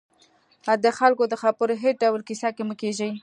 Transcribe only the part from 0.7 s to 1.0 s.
د